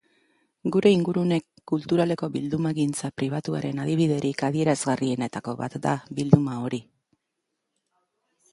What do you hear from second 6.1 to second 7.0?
bilduma hori.